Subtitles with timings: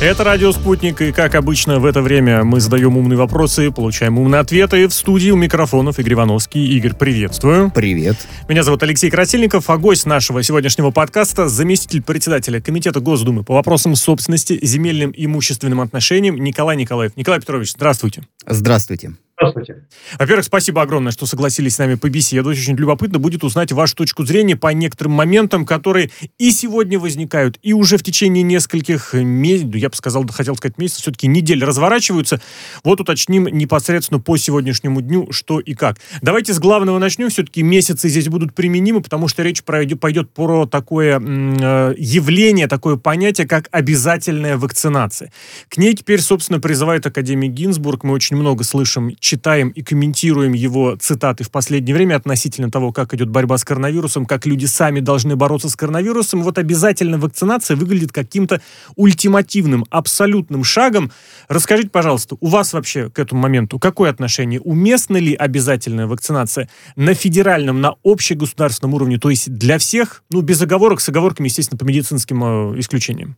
[0.00, 4.40] Это «Радио Спутник», и, как обычно, в это время мы задаем умные вопросы, получаем умные
[4.40, 4.88] ответы.
[4.88, 6.64] В студии у микрофонов Игорь Ивановский.
[6.78, 7.70] Игорь, приветствую.
[7.70, 8.16] Привет.
[8.48, 13.94] Меня зовут Алексей Красильников, а гость нашего сегодняшнего подкаста– заместитель председателя Комитета Госдумы по вопросам
[13.94, 17.12] собственности, земельным и имущественным отношениям Николай Николаев.
[17.16, 18.22] Николай Петрович, здравствуйте.
[18.46, 19.12] Здравствуйте.
[19.40, 19.86] Здравствуйте.
[20.18, 22.58] Во-первых, спасибо огромное, что согласились с нами побеседовать.
[22.58, 27.72] Очень любопытно будет узнать вашу точку зрения по некоторым моментам, которые и сегодня возникают, и
[27.72, 32.42] уже в течение нескольких месяцев, я бы сказал, хотел сказать месяцев, все-таки недель разворачиваются.
[32.84, 35.96] Вот уточним непосредственно по сегодняшнему дню, что и как.
[36.20, 37.30] Давайте с главного начнем.
[37.30, 42.96] Все-таки месяцы здесь будут применимы, потому что речь пройдет, пойдет про такое э, явление, такое
[42.96, 45.32] понятие, как обязательная вакцинация.
[45.70, 48.04] К ней теперь, собственно, призывает Академия Гинзбург.
[48.04, 53.14] Мы очень много слышим читаем и комментируем его цитаты в последнее время относительно того, как
[53.14, 58.10] идет борьба с коронавирусом, как люди сами должны бороться с коронавирусом, вот обязательно вакцинация выглядит
[58.10, 58.60] каким-то
[58.96, 61.12] ультимативным, абсолютным шагом.
[61.46, 64.60] Расскажите, пожалуйста, у вас вообще к этому моменту какое отношение?
[64.60, 70.60] Уместна ли обязательная вакцинация на федеральном, на общегосударственном уровне, то есть для всех, ну, без
[70.60, 73.36] оговорок, с оговорками, естественно, по медицинским э, исключениям?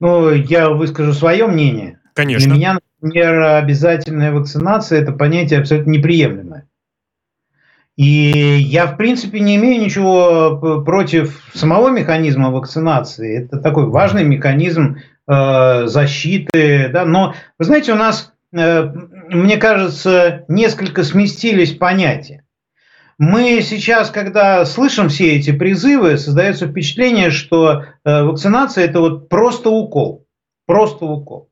[0.00, 2.00] Ну, я выскажу свое мнение.
[2.18, 2.48] Конечно.
[2.48, 6.66] Для меня, например, обязательная вакцинация– это понятие абсолютно неприемлемое.
[7.94, 13.44] И я, в принципе, не имею ничего против самого механизма вакцинации.
[13.44, 14.96] Это такой важный механизм
[15.28, 16.90] э, защиты.
[16.92, 17.04] Да?
[17.04, 18.90] Но, вы знаете, у нас, э,
[19.28, 22.42] мне кажется, несколько сместились понятия.
[23.16, 29.70] Мы сейчас, когда слышим все эти призывы, создается впечатление, что э, вакцинация– это вот просто
[29.70, 30.26] укол.
[30.66, 31.47] Просто укол.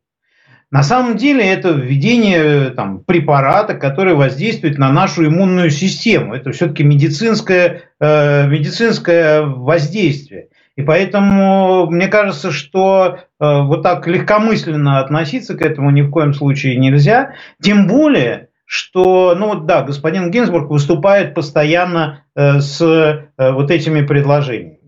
[0.73, 6.35] На самом деле это введение там, препарата, который воздействует на нашу иммунную систему.
[6.35, 10.49] Это все-таки медицинское, э, медицинское воздействие.
[10.77, 16.35] И поэтому мне кажется, что э, вот так легкомысленно относиться к этому ни в коем
[16.35, 17.35] случае нельзя.
[17.63, 24.05] Тем более, что, ну вот да, господин Гинзбург выступает постоянно э, с э, вот этими
[24.05, 24.81] предложениями.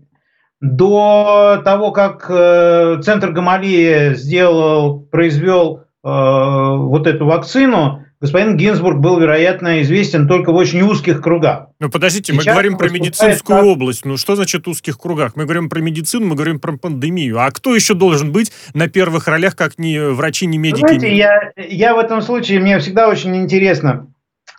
[0.61, 9.19] До того, как э, Центр Гамалии сделал, произвел э, вот эту вакцину, господин Гинзбург был,
[9.19, 11.67] вероятно, известен только в очень узких кругах.
[11.79, 13.65] Ну, подождите, Сейчас мы говорим про медицинскую как...
[13.65, 14.03] область.
[14.03, 15.37] Ну, что значит узких кругах?
[15.37, 17.39] Мы говорим про медицину, мы говорим про пандемию.
[17.39, 20.81] А кто еще должен быть на первых ролях, как ни врачи, ни медики?
[20.81, 24.07] Знаете, я, я в этом случае, мне всегда очень интересно,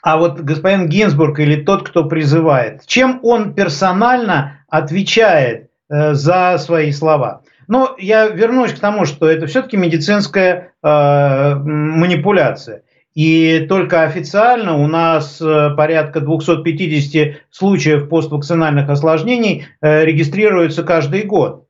[0.02, 7.42] а вот господин Гинзбург или тот, кто призывает, чем он персонально отвечает за свои слова.
[7.70, 12.82] Но я вернусь к тому, что это все-таки медицинская э, манипуляция.
[13.14, 21.66] И только официально у нас э, порядка 250 случаев поствакцинальных осложнений э, регистрируются каждый год.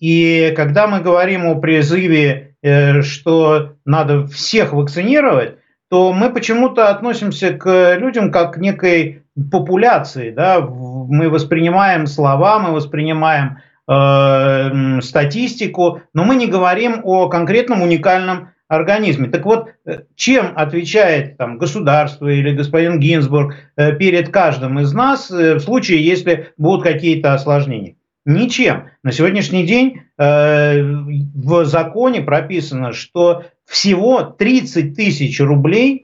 [0.00, 5.58] И когда мы говорим о призыве, э, что надо всех вакцинировать,
[5.88, 10.30] то мы почему-то относимся к людям как к некой популяции.
[10.30, 10.60] Да?
[11.08, 19.28] Мы воспринимаем слова, мы воспринимаем э, статистику, но мы не говорим о конкретном уникальном организме.
[19.28, 25.30] Так вот, э, чем отвечает там, государство или господин Гинзбург э, перед каждым из нас
[25.30, 27.96] э, в случае, если будут какие-то осложнения?
[28.26, 28.84] Ничем.
[29.02, 36.03] На сегодняшний день э, в законе прописано, что всего 30 тысяч рублей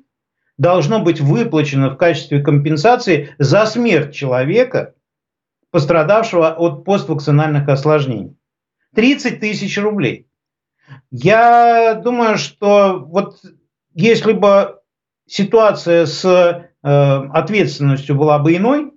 [0.60, 4.94] должно быть выплачено в качестве компенсации за смерть человека,
[5.70, 8.36] пострадавшего от поствакцинальных осложнений.
[8.94, 10.28] 30 тысяч рублей.
[11.10, 13.40] Я думаю, что вот
[13.94, 14.78] если бы
[15.26, 18.92] ситуация с э, ответственностью была бы иной,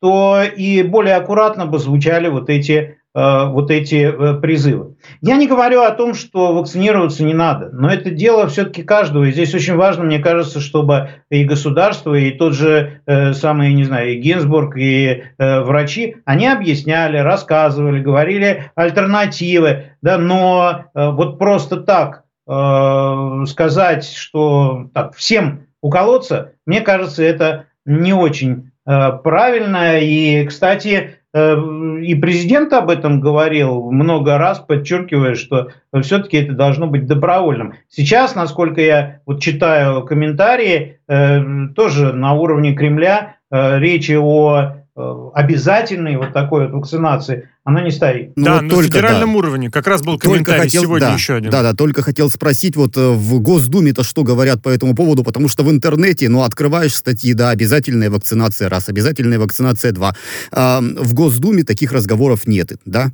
[0.00, 4.94] то и более аккуратно бы звучали вот эти вот эти э, призывы.
[5.20, 9.24] Я не говорю о том, что вакцинироваться не надо, но это дело все-таки каждого.
[9.24, 13.82] И здесь очень важно, мне кажется, чтобы и государство, и тот же э, самый, не
[13.82, 21.38] знаю, и Гинзбург, и э, врачи, они объясняли, рассказывали, говорили альтернативы, да, но э, вот
[21.38, 29.98] просто так э, сказать, что так, всем уколоться, мне кажется, это не очень э, правильно.
[29.98, 35.68] И, кстати, Э, и президент об этом говорил много раз, подчеркивая, что
[36.02, 37.74] все-таки это должно быть добровольным.
[37.88, 41.40] Сейчас, насколько я вот читаю комментарии, э,
[41.76, 48.32] тоже на уровне Кремля э, речи о обязательной вот такой вот вакцинации она не стоит.
[48.36, 49.38] Ну, да, вот на только, федеральном да.
[49.38, 49.70] уровне.
[49.70, 51.50] Как раз был комментарий хотел, сегодня да, еще один.
[51.50, 55.48] Да, да, только хотел спросить, вот э, в Госдуме-то что говорят по этому поводу, потому
[55.48, 60.14] что в интернете, ну, открываешь статьи, да, обязательная вакцинация раз, обязательная вакцинация два.
[60.52, 63.10] А, в Госдуме таких разговоров нет, да?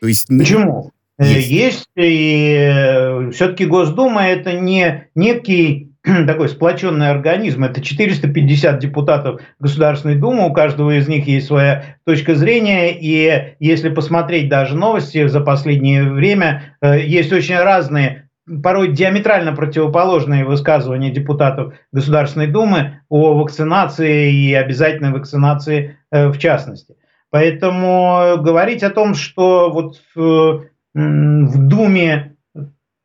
[0.00, 0.26] То есть...
[0.28, 0.92] Почему?
[1.18, 5.89] Есть, есть и все-таки Госдума это не некий
[6.26, 7.64] такой сплоченный организм.
[7.64, 13.90] Это 450 депутатов Государственной Думы, у каждого из них есть своя точка зрения, и если
[13.90, 18.28] посмотреть даже новости за последнее время, э, есть очень разные
[18.62, 26.96] порой диаметрально противоположные высказывания депутатов Государственной Думы о вакцинации и обязательной вакцинации э, в частности.
[27.30, 30.64] Поэтому говорить о том, что вот в,
[30.94, 32.29] в Думе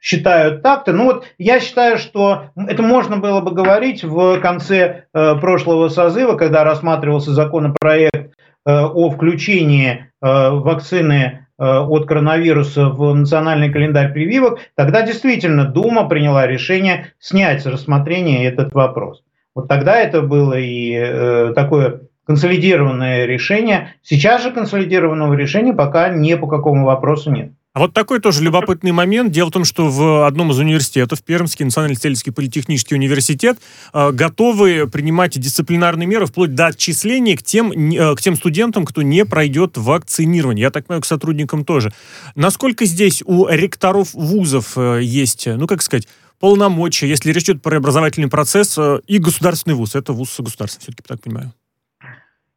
[0.05, 0.93] считают так-то.
[0.93, 6.35] Ну вот я считаю, что это можно было бы говорить в конце э, прошлого созыва,
[6.35, 8.29] когда рассматривался законопроект э,
[8.65, 14.59] о включении э, вакцины от коронавируса в национальный календарь прививок.
[14.75, 19.23] Тогда действительно Дума приняла решение снять с рассмотрения этот вопрос.
[19.55, 23.93] Вот тогда это было и такое консолидированное решение.
[24.03, 27.53] Сейчас же консолидированного решения пока ни по какому вопросу нет.
[27.75, 29.33] А вот такой тоже любопытный момент.
[29.33, 33.57] Дело в том, что в одном из университетов, Пермский национальный исследовательский политехнический университет,
[33.93, 39.01] э, готовы принимать дисциплинарные меры вплоть до отчисления к тем, э, к тем студентам, кто
[39.01, 40.63] не пройдет вакцинирование.
[40.63, 41.91] Я так понимаю, к сотрудникам тоже.
[42.35, 46.07] Насколько здесь у ректоров вузов э, есть, ну, как сказать,
[46.39, 49.95] полномочия, если речь идет про образовательный процесс и государственный вуз?
[49.95, 51.51] Это вуз государственный, все-таки так понимаю.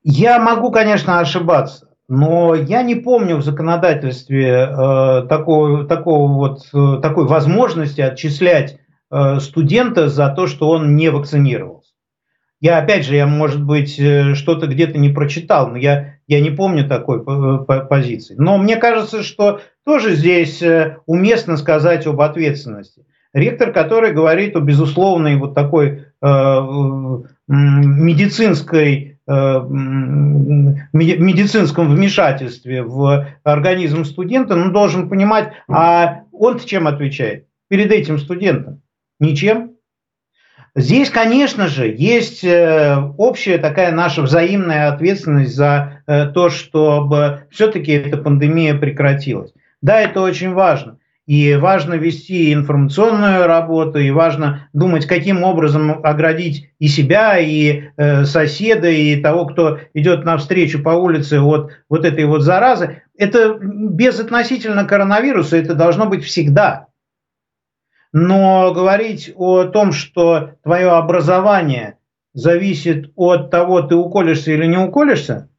[0.04, 1.87] Я могу, конечно, ошибаться.
[2.08, 8.78] Но я не помню в законодательстве э, такого, такого вот, э, такой возможности отчислять
[9.10, 11.92] э, студента за то, что он не вакцинировался.
[12.60, 16.48] Я, опять же, я, может быть, э, что-то где-то не прочитал, но я, я не
[16.50, 18.36] помню такой э, позиции.
[18.38, 20.62] Но мне кажется, что тоже здесь
[21.04, 23.04] уместно сказать об ответственности.
[23.34, 26.60] Ректор, который говорит о безусловной вот такой э,
[27.46, 29.07] медицинской Э,
[30.92, 38.80] медицинском вмешательстве в организм студента, ну, должен понимать, а он чем отвечает перед этим студентом?
[39.20, 39.72] Ничем.
[40.74, 47.92] Здесь, конечно же, есть э, общая такая наша взаимная ответственность за э, то, чтобы все-таки
[47.92, 49.52] эта пандемия прекратилась.
[49.82, 50.98] Да, это очень важно.
[51.28, 58.24] И важно вести информационную работу, и важно думать, каким образом оградить и себя, и э,
[58.24, 63.02] соседа, и того, кто идет навстречу по улице от вот этой вот заразы.
[63.14, 66.86] Это безотносительно коронавируса, это должно быть всегда.
[68.10, 71.98] Но говорить о том, что твое образование
[72.32, 75.50] зависит от того, ты уколешься или не уколешься,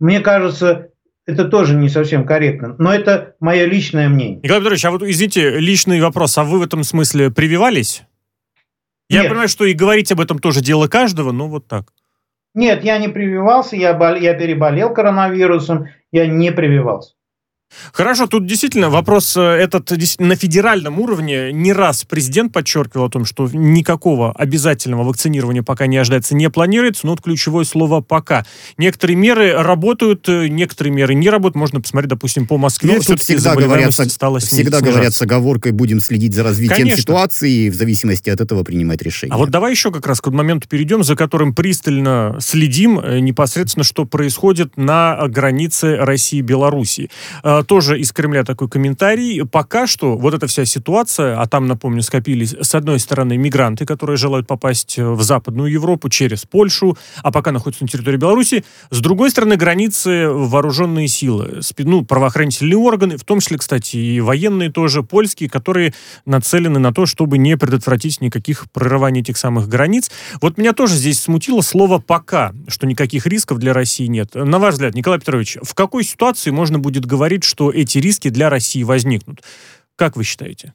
[0.00, 0.88] мне кажется,
[1.26, 2.74] это тоже не совсем корректно.
[2.78, 4.40] Но это мое личное мнение.
[4.42, 6.36] Николай Петрович, а вот, извините, личный вопрос.
[6.38, 8.02] А вы в этом смысле прививались?
[9.08, 9.28] Я Нет.
[9.28, 11.92] понимаю, что и говорить об этом тоже дело каждого, но вот так.
[12.54, 14.14] Нет, я не прививался, я, бол...
[14.14, 17.14] я переболел коронавирусом, я не прививался.
[17.92, 21.52] Хорошо, тут действительно вопрос э, этот на федеральном уровне.
[21.52, 27.06] Не раз президент подчеркивал о том, что никакого обязательного вакцинирования пока не ожидается, не планируется,
[27.06, 28.44] но вот ключевое слово «пока».
[28.78, 31.56] Некоторые меры работают, э, некоторые меры не работают.
[31.56, 32.94] Можно посмотреть, допустим, по Москве.
[32.94, 37.02] Ну, тут всегда говорят, стала всегда говорят с оговоркой, будем следить за развитием Конечно.
[37.02, 39.32] ситуации и в зависимости от этого принимать решения.
[39.32, 43.84] А вот давай еще как раз к моменту перейдем, за которым пристально следим э, непосредственно,
[43.84, 47.10] что происходит на границе России и Белоруссии
[47.62, 49.44] тоже из Кремля такой комментарий.
[49.46, 54.16] Пока что вот эта вся ситуация, а там, напомню, скопились с одной стороны мигранты, которые
[54.16, 58.64] желают попасть в Западную Европу через Польшу, а пока находятся на территории Беларуси.
[58.90, 64.70] С другой стороны границы вооруженные силы, ну, правоохранительные органы, в том числе, кстати, и военные
[64.70, 65.94] тоже, польские, которые
[66.26, 70.10] нацелены на то, чтобы не предотвратить никаких прорываний этих самых границ.
[70.40, 74.34] Вот меня тоже здесь смутило слово «пока», что никаких рисков для России нет.
[74.34, 78.48] На ваш взгляд, Николай Петрович, в какой ситуации можно будет говорить, что эти риски для
[78.48, 79.42] России возникнут.
[79.96, 80.72] Как вы считаете?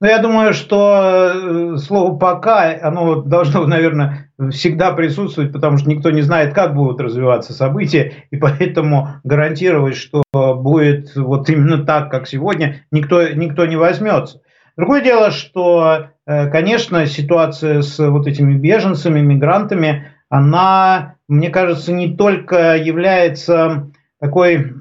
[0.00, 6.10] Ну, я думаю, что э, слово «пока», оно должно, наверное, всегда присутствовать, потому что никто
[6.10, 12.28] не знает, как будут развиваться события, и поэтому гарантировать, что будет вот именно так, как
[12.28, 14.40] сегодня, никто, никто не возьмется.
[14.76, 22.16] Другое дело, что, э, конечно, ситуация с вот этими беженцами, мигрантами, она, мне кажется, не
[22.16, 23.90] только является
[24.22, 24.72] такой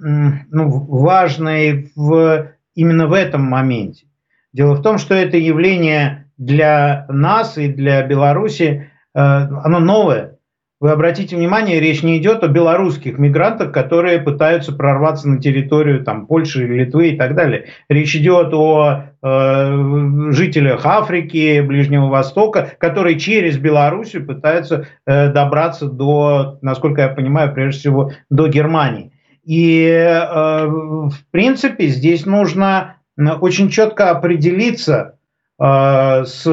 [0.51, 4.05] ну, важной в, именно в этом моменте.
[4.53, 10.37] Дело в том, что это явление для нас и для Беларуси, э, оно новое.
[10.79, 16.27] Вы обратите внимание, речь не идет о белорусских мигрантах, которые пытаются прорваться на территорию там,
[16.27, 17.65] Польши, Литвы и так далее.
[17.89, 26.59] Речь идет о э, жителях Африки, Ближнего Востока, которые через Белоруссию пытаются э, добраться до,
[26.61, 29.10] насколько я понимаю, прежде всего до Германии.
[29.51, 35.17] И, э, в принципе, здесь нужно очень четко определиться
[35.59, 36.47] э, с,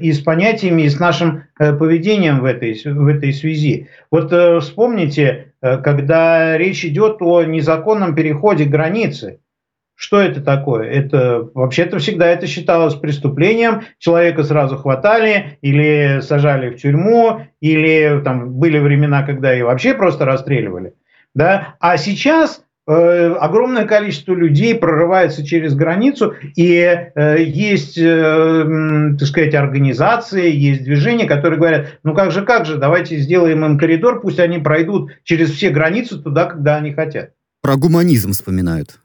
[0.00, 3.88] и с понятиями, и с нашим поведением в этой, в этой связи.
[4.12, 9.40] Вот вспомните, когда речь идет о незаконном переходе границы–
[9.98, 10.90] что это такое?
[10.90, 13.80] Это вообще-то всегда это считалось преступлением.
[13.98, 20.26] Человека сразу хватали или сажали в тюрьму, или там были времена, когда и вообще просто
[20.26, 20.92] расстреливали.
[21.36, 21.76] Да?
[21.80, 22.92] А сейчас э,
[23.38, 28.64] огромное количество людей прорывается через границу, и э, есть, э,
[29.18, 33.78] так сказать, организации, есть движения, которые говорят, ну как же, как же, давайте сделаем им
[33.78, 37.32] коридор, пусть они пройдут через все границы туда, когда они хотят.
[37.60, 38.98] Про гуманизм вспоминают.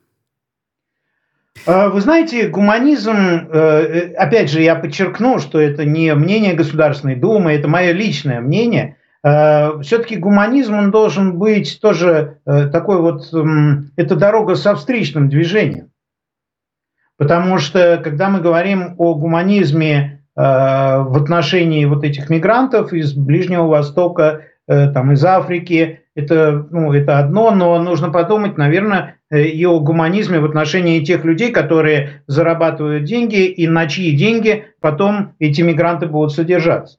[1.66, 3.12] Вы знаете, гуманизм,
[4.18, 8.96] опять же, я подчеркну, что это не мнение Государственной Думы, это мое личное мнение.
[9.24, 13.32] А, Все-таки гуманизм, он должен быть тоже э, такой вот,
[13.96, 15.92] это дорога со встречным движением.
[17.18, 24.46] Потому что, когда мы говорим о гуманизме в отношении вот этих мигрантов из Ближнего Востока,
[24.66, 30.40] там, из Африки, это, ну, это одно, но нужно подумать, наверное, Э, и о гуманизме
[30.40, 36.34] в отношении тех людей, которые зарабатывают деньги и на чьи деньги потом эти мигранты будут
[36.34, 36.98] содержаться.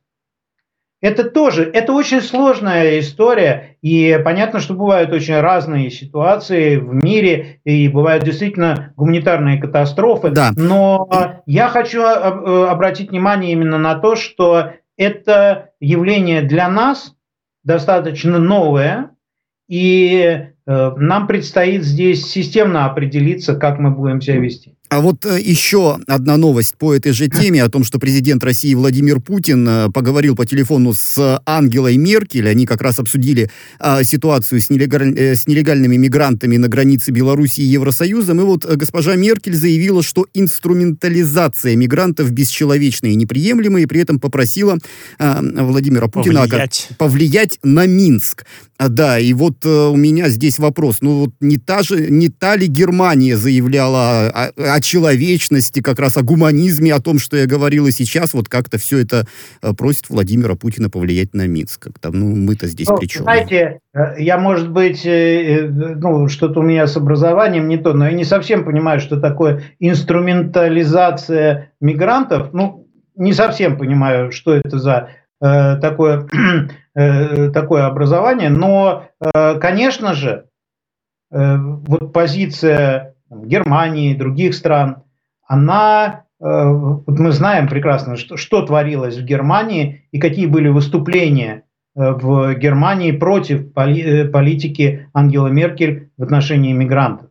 [1.02, 7.61] Это тоже, это очень сложная история, и понятно, что бывают очень разные ситуации в мире,
[7.64, 10.52] и бывают действительно гуманитарные катастрофы, да.
[10.56, 17.14] но я хочу э, обратить внимание именно на то, что это явление для нас
[17.64, 19.11] достаточно новое,
[19.68, 24.76] и Э, нам предстоит здесь системно определиться, как мы будем себя вести.
[24.93, 28.75] А вот э, еще одна новость по этой же теме о том, что президент России
[28.75, 32.47] Владимир Путин э, поговорил по телефону с Ангелой Меркель.
[32.47, 35.19] Они как раз обсудили э, ситуацию с, нелегаль...
[35.19, 38.43] э, с нелегальными мигрантами на границе Беларуси и Евросоюзом.
[38.43, 44.21] И вот э, госпожа Меркель заявила, что инструментализация мигрантов бесчеловечна и неприемлема, и при этом
[44.21, 44.77] попросила
[45.19, 48.45] э, Владимира Путина повлиять, повлиять на Минск.
[48.83, 50.99] А, да, и вот э, у меня здесь вопрос.
[51.03, 56.17] Ну вот не та же, не та ли Германия заявляла о, о человечности, как раз
[56.17, 59.25] о гуманизме, о том, что я говорил и сейчас, вот как-то все это
[59.62, 61.81] э, просит Владимира Путина повлиять на Минск.
[61.85, 63.23] Как-то, ну, мы-то здесь ну, при чем?
[63.23, 68.07] Знаете, э, я, может быть, э, ну, что-то у меня с образованием не то, но
[68.07, 72.53] я не совсем понимаю, что такое инструментализация мигрантов.
[72.53, 75.11] Ну, не совсем понимаю, что это за
[75.41, 80.49] э, такое, э, такое образование, но, э, конечно же,
[81.31, 85.03] э, вот позиция Германии, других стран,
[85.47, 91.65] она, э, вот мы знаем прекрасно, что, что творилось в Германии и какие были выступления
[91.95, 97.31] э, в Германии против поли, э, политики Ангела Меркель в отношении мигрантов.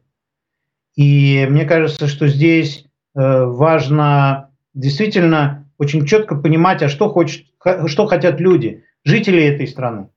[0.95, 7.45] И мне кажется, что здесь важно действительно очень четко понимать, а что, хочет,
[7.87, 10.09] что хотят люди, жители этой страны.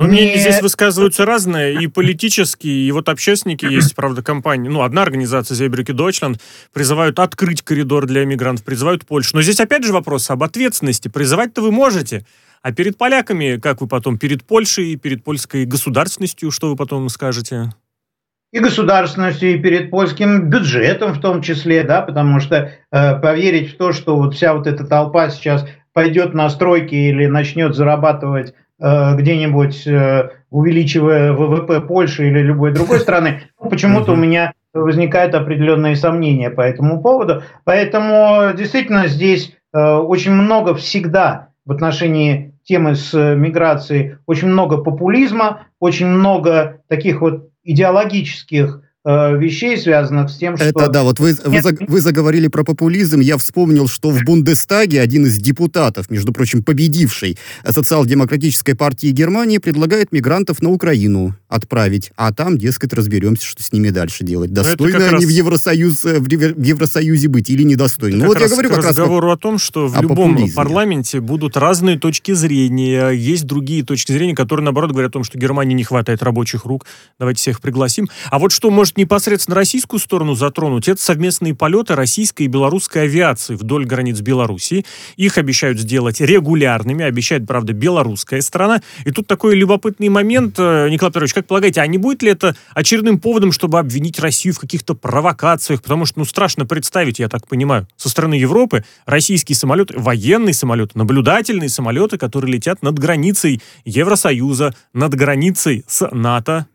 [0.00, 0.36] Ну, не...
[0.36, 4.68] здесь высказываются разные, и политические, и вот общественники есть, правда, компании.
[4.68, 6.40] Ну, одна организация, Зебрики Дойчланд,
[6.72, 9.36] призывают открыть коридор для мигрантов, призывают Польшу.
[9.36, 11.06] Но здесь опять же вопрос об ответственности.
[11.06, 12.26] Призывать-то вы можете,
[12.62, 17.70] а перед поляками, как вы потом, перед Польшей, перед польской государственностью, что вы потом скажете?
[18.54, 23.76] и государственностью, и перед польским бюджетом в том числе, да, потому что э, поверить в
[23.76, 29.14] то, что вот вся вот эта толпа сейчас пойдет на стройки или начнет зарабатывать Э,
[29.14, 36.50] где-нибудь э, увеличивая ВВП Польши или любой другой страны, почему-то у меня возникают определенные сомнения
[36.50, 37.44] по этому поводу.
[37.64, 45.68] Поэтому действительно здесь э, очень много всегда в отношении темы с миграцией, очень много популизма,
[45.78, 50.66] очень много таких вот идеологических вещей, связанных с тем, что...
[50.66, 55.26] Это да, вот вы, вы, вы заговорили про популизм, я вспомнил, что в Бундестаге один
[55.26, 57.36] из депутатов, между прочим, победивший
[57.68, 63.90] социал-демократической партии Германии, предлагает мигрантов на Украину отправить, а там, дескать, разберемся, что с ними
[63.90, 64.50] дальше делать.
[64.50, 65.24] Ну, достойны они раз...
[65.24, 68.16] в, Евросоюз, э, в Евросоюзе быть или недостойны.
[68.16, 70.56] Ну, вот я говорю как разговору раз о том, что в любом популизме.
[70.56, 75.38] парламенте будут разные точки зрения, есть другие точки зрения, которые, наоборот, говорят о том, что
[75.38, 76.86] Германии не хватает рабочих рук,
[77.18, 78.08] давайте всех пригласим.
[78.30, 83.02] А вот что может может непосредственно российскую сторону затронуть, это совместные полеты российской и белорусской
[83.02, 84.84] авиации вдоль границ Беларуси.
[85.16, 88.82] Их обещают сделать регулярными, обещает, правда, белорусская страна.
[89.04, 92.56] И тут такой любопытный момент, э, Николай Петрович, как полагаете, а не будет ли это
[92.74, 95.82] очередным поводом, чтобы обвинить Россию в каких-то провокациях?
[95.82, 100.92] Потому что, ну, страшно представить, я так понимаю, со стороны Европы российские самолеты, военные самолеты,
[100.98, 106.66] наблюдательные самолеты, которые летят над границей Евросоюза, над границей с НАТО,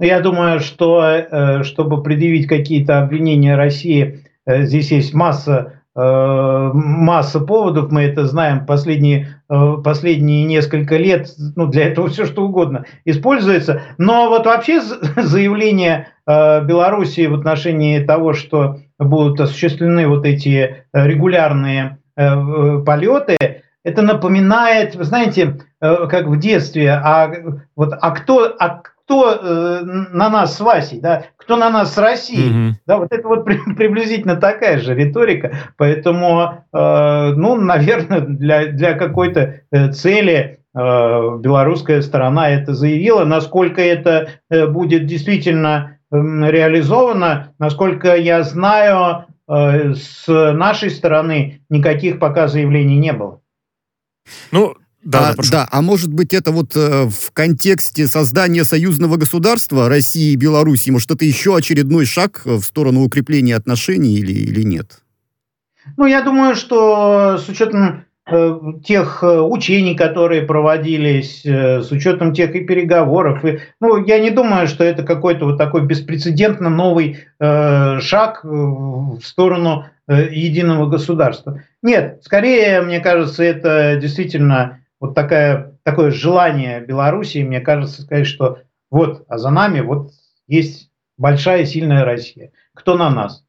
[0.00, 8.02] Я думаю, что чтобы предъявить какие-то обвинения России, здесь есть масса Э, масса поводов, мы
[8.02, 13.82] это знаем, последние, э, последние несколько лет, ну, для этого все что угодно используется.
[13.96, 14.80] Но вот вообще
[15.16, 23.36] заявление э, Белоруссии в отношении того, что будут осуществлены вот эти регулярные полеты,
[23.82, 27.28] это напоминает, вы знаете, как в детстве, а,
[27.74, 31.98] вот, а кто, а кто э, на нас с Васей, да, кто на нас с
[31.98, 32.50] Россией.
[32.50, 32.72] Mm-hmm.
[32.86, 35.54] Да, вот это вот при, приблизительно такая же риторика.
[35.76, 43.24] Поэтому, э, ну, наверное, для, для какой-то э, цели э, белорусская сторона это заявила.
[43.24, 52.18] Насколько это э, будет действительно э, реализовано, насколько я знаю, э, с нашей стороны никаких
[52.18, 53.40] пока заявлений не было.
[54.50, 59.16] Ну, да, а, да, да, а может быть это вот э, в контексте создания союзного
[59.16, 64.62] государства России и Беларуси, может это еще очередной шаг в сторону укрепления отношений или, или
[64.62, 65.02] нет?
[65.98, 72.32] Ну, я думаю, что с учетом э, тех э, учений, которые проводились, э, с учетом
[72.32, 77.18] тех и переговоров, и, ну, я не думаю, что это какой-то вот такой беспрецедентно новый
[77.38, 81.62] э, шаг в сторону э, единого государства.
[81.82, 88.60] Нет, скорее, мне кажется, это действительно вот такая, такое желание Белоруссии, мне кажется, сказать, что
[88.90, 90.12] вот, а за нами вот
[90.46, 92.52] есть большая сильная Россия.
[92.72, 93.44] Кто на нас?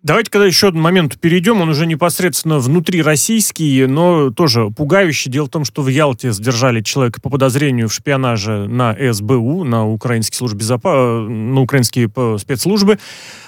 [0.00, 5.28] Давайте, когда еще один момент перейдем, он уже непосредственно внутри российский, но тоже пугающий.
[5.28, 9.88] Дело в том, что в Ялте задержали человека по подозрению в шпионаже на СБУ, на
[9.88, 13.00] украинские службы на украинские спецслужбы.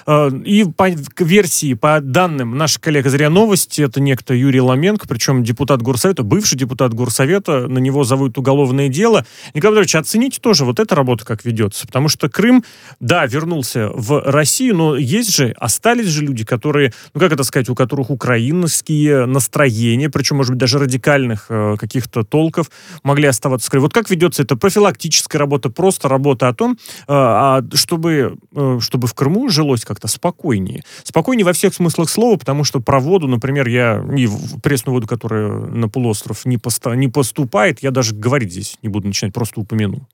[0.05, 0.89] Э, и по
[1.19, 6.23] версии, по данным наших коллег из РИА Новости, это некто Юрий Ломенко, причем депутат Горсовета,
[6.23, 9.25] бывший депутат Горсовета, на него зовут уголовное дело.
[9.53, 12.63] Николай Петрович, оцените тоже вот эта работа, как ведется, потому что Крым,
[12.99, 17.43] да, вернулся в Россию, но есть же, остались же люди, люди, которые, ну как это
[17.43, 22.69] сказать, у которых украинские настроения, причем, может быть, даже радикальных э, каких-то толков
[23.03, 23.81] могли оставаться скрыты.
[23.81, 26.75] Вот как ведется эта профилактическая работа, просто работа о том, э,
[27.07, 30.83] а, чтобы, э, чтобы в Крыму жилось как-то спокойнее.
[31.03, 34.27] Спокойнее во всех смыслах слова, потому что про воду, например, я и
[34.61, 39.07] пресную воду, которая на полуостров не, поста, не поступает, я даже говорить здесь не буду
[39.07, 40.07] начинать, просто упомяну.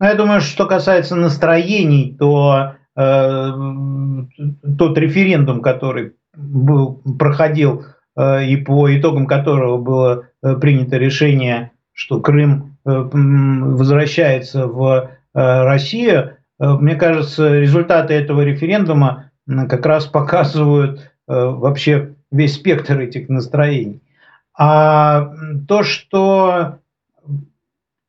[0.00, 7.84] Ну, я думаю, что касается настроений, то тот референдум, который был, проходил
[8.16, 16.96] э, и по итогам которого было э, принято решение, что Крым возвращается в Россию, мне
[16.96, 24.02] кажется, результаты этого референдума как раз показывают вообще весь спектр этих настроений.
[24.58, 25.32] А
[25.66, 26.76] то, что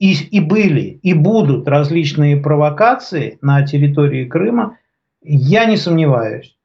[0.05, 4.77] и, и были, и будут различные провокации на территории Крыма,
[5.23, 6.55] я не сомневаюсь.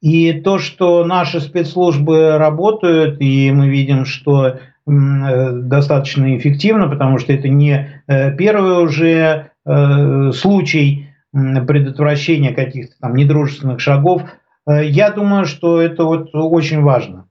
[0.00, 7.32] И то, что наши спецслужбы работают, и мы видим, что э, достаточно эффективно, потому что
[7.32, 14.22] это не э, первый уже э, случай предотвращения каких-то там недружественных шагов.
[14.66, 17.26] Я думаю, что это вот очень важно.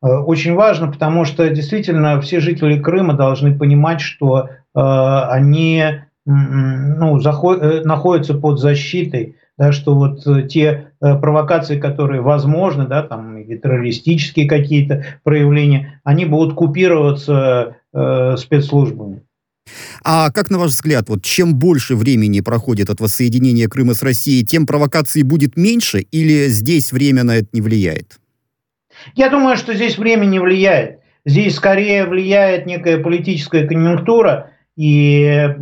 [0.00, 5.82] Очень важно, потому что действительно все жители Крыма должны понимать, что они
[6.26, 13.02] ну, заход, э, находятся под защитой, да, что вот э, те провокации, которые возможны, да,
[13.02, 19.22] там или террористические какие-то проявления, они будут купироваться э, спецслужбами.
[20.02, 24.44] А как, на ваш взгляд, вот чем больше времени проходит от воссоединения Крыма с Россией,
[24.44, 28.18] тем провокаций будет меньше или здесь время на это не влияет?
[29.14, 31.00] Я думаю, что здесь время не влияет.
[31.24, 34.50] Здесь скорее влияет некая политическая конъюнктура,
[34.80, 35.54] и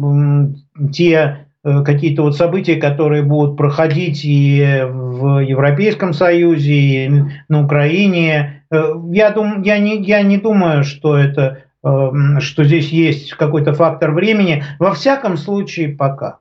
[0.92, 7.10] те э, какие-то вот события, которые будут проходить и в Европейском Союзе, и
[7.48, 8.62] на Украине.
[8.70, 13.72] Э, я, дум, я, не, я не думаю, что, это, э, что здесь есть какой-то
[13.72, 14.62] фактор времени.
[14.78, 16.38] Во всяком случае, пока.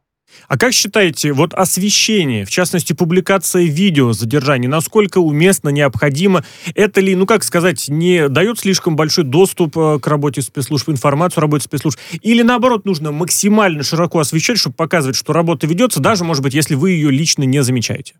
[0.48, 6.44] А как считаете, вот освещение, в частности, публикация видео задержания, насколько уместно, необходимо?
[6.76, 11.40] Это ли, ну как сказать, не дает слишком большой доступ э, к работе спецслужб, информацию
[11.40, 12.00] о работе спецслужб?
[12.22, 16.76] Или наоборот, нужно максимально широко освещать, чтобы показывать, что работа ведется, даже, может быть, если
[16.76, 18.16] вы ее лично не замечаете?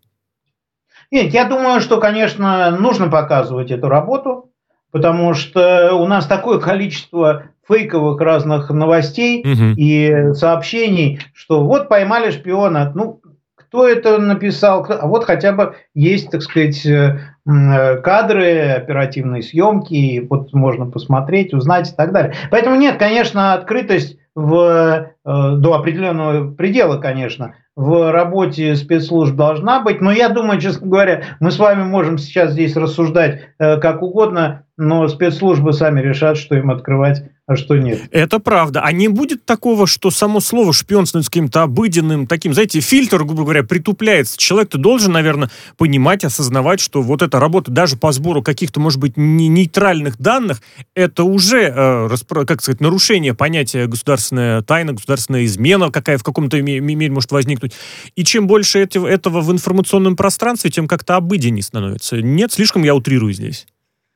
[1.10, 4.50] Нет, я думаю, что, конечно, нужно показывать эту работу,
[4.90, 9.74] потому что у нас такое количество фейковых разных новостей угу.
[9.76, 12.92] и сообщений, что вот поймали шпиона.
[12.94, 13.20] Ну,
[13.54, 14.86] кто это написал?
[14.88, 21.90] А вот хотя бы есть, так сказать, э, кадры оперативной съемки, вот можно посмотреть, узнать
[21.90, 22.34] и так далее.
[22.50, 30.00] Поэтому нет, конечно, открытость в до определенного предела, конечно, в работе спецслужб должна быть.
[30.00, 35.06] Но я думаю, честно говоря, мы с вами можем сейчас здесь рассуждать как угодно, но
[35.08, 38.00] спецслужбы сами решат, что им открывать а что нет.
[38.10, 38.82] Это правда.
[38.82, 43.44] А не будет такого, что само слово шпионство с каким-то обыденным таким, знаете, фильтр, грубо
[43.44, 44.36] говоря, притупляется.
[44.36, 49.16] Человек-то должен, наверное, понимать, осознавать, что вот эта работа даже по сбору каких-то, может быть,
[49.16, 50.60] не нейтральных данных,
[50.94, 52.08] это уже, э,
[52.46, 57.72] как сказать, нарушение понятия государственная тайна, государственная измена, какая в каком-то мере может возникнуть.
[58.14, 62.20] И чем больше этого, этого в информационном пространстве, тем как-то обыденнее становится.
[62.22, 63.66] Нет, слишком я утрирую здесь.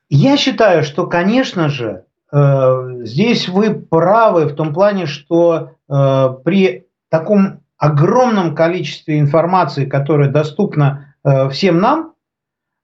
[0.09, 6.87] Я считаю, что, конечно же, Э, здесь вы правы в том плане, что э, при
[7.09, 12.13] таком огромном количестве информации, которая доступна э, всем нам,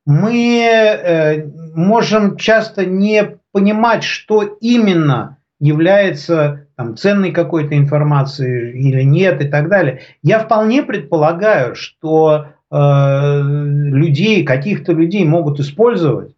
[0.05, 9.49] мы можем часто не понимать, что именно является там, ценной какой-то информацией или нет и
[9.49, 9.99] так далее.
[10.23, 16.31] Я вполне предполагаю, что э, людей, каких-то людей могут использовать.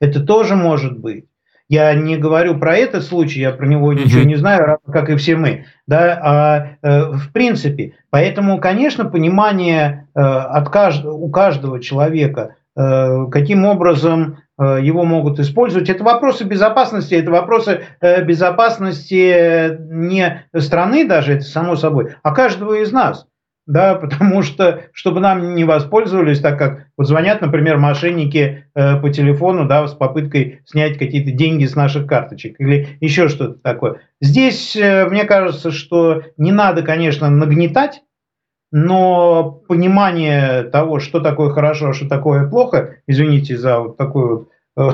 [0.00, 1.24] Это тоже может быть.
[1.68, 5.34] Я не говорю про этот случай, я про него ничего не знаю, как и все
[5.34, 5.64] мы.
[5.88, 13.26] Да, а э, в принципе, поэтому, конечно, понимание э, от каждого, у каждого человека, э,
[13.32, 21.34] каким образом его могут использовать, это вопросы безопасности, это вопросы э, безопасности не страны даже,
[21.34, 23.26] это само собой, а каждого из нас
[23.68, 29.10] да, потому что, чтобы нам не воспользовались, так как вот звонят, например, мошенники э, по
[29.10, 34.00] телефону, да, с попыткой снять какие-то деньги с наших карточек или еще что-то такое.
[34.20, 38.02] Здесь, э, мне кажется, что не надо, конечно, нагнетать,
[38.70, 44.48] но понимание того, что такое хорошо, а что такое плохо, извините за вот такой вот
[44.78, 44.92] Э,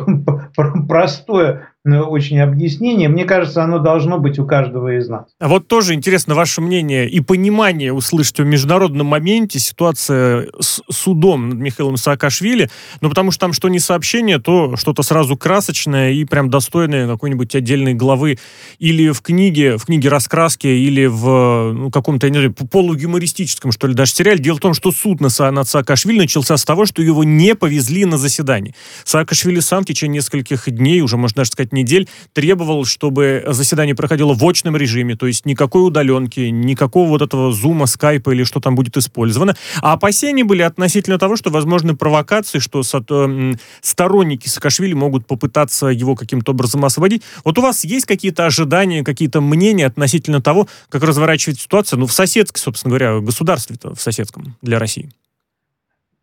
[0.89, 3.09] простое очень объяснение.
[3.09, 5.27] Мне кажется, оно должно быть у каждого из нас.
[5.39, 11.51] А вот тоже интересно ваше мнение и понимание услышать в международном моменте ситуация с судом
[11.51, 12.71] над Михаилом Саакашвили,
[13.03, 17.55] ну потому что там что не сообщение, то что-то сразу красочное и прям достойное какой-нибудь
[17.55, 18.39] отдельной главы
[18.79, 23.95] или в книге, в книге раскраски, или в ну, каком-то, не знаю, полугумористическом, что ли,
[23.95, 24.39] даже сериале.
[24.39, 25.33] Дело в том, что суд над
[25.69, 28.75] Саакашвили начался с того, что его не повезли на заседание.
[29.05, 34.33] Саакашвили сам в течение нескольких дней, уже можно даже сказать недель, требовал, чтобы заседание проходило
[34.33, 38.75] в очном режиме, то есть никакой удаленки, никакого вот этого зума, скайпа или что там
[38.75, 39.57] будет использовано.
[39.83, 46.53] А опасения были относительно того, что возможны провокации, что сторонники Саакашвили могут попытаться его каким-то
[46.53, 47.23] образом освободить.
[47.45, 52.13] Вот у вас есть какие-то ожидания, какие-то мнения относительно того, как разворачивается ситуация, ну, в
[52.13, 55.11] соседской, собственно говоря, государстве-то, в соседском для России?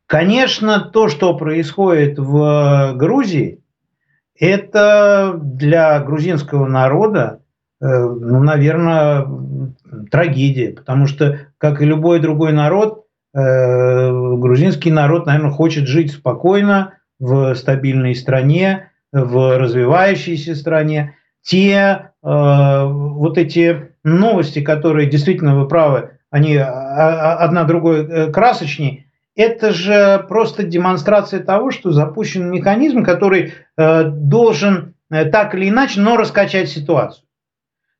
[0.08, 3.61] Конечно, то, что происходит в Грузии,
[4.42, 7.42] это для грузинского народа,
[7.80, 9.28] э, ну, наверное,
[10.10, 13.40] трагедия, потому что, как и любой другой народ, э,
[14.10, 21.16] грузинский народ, наверное, хочет жить спокойно в стабильной стране, в развивающейся стране.
[21.44, 30.26] Те э, вот эти новости, которые действительно вы правы, они одна другой красочнее, это же
[30.28, 36.70] просто демонстрация того, что запущен механизм, который э, должен э, так или иначе, но раскачать
[36.70, 37.26] ситуацию.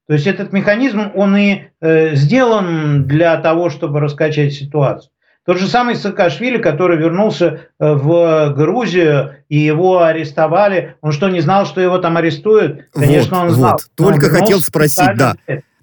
[0.08, 5.12] То есть этот механизм, он и э, сделан для того, чтобы раскачать ситуацию.
[5.46, 7.46] Тот же самый Саакашвили, который вернулся
[7.80, 10.98] э, в Грузию, и его арестовали.
[11.02, 12.90] Он что, не знал, что его там арестуют?
[12.94, 13.72] Конечно, вот, он знал.
[13.72, 13.82] Вот.
[13.96, 15.36] Только он хотел спросить, да.